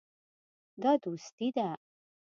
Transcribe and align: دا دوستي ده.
دا 0.83 0.91
دوستي 1.03 1.47
ده. 1.55 1.69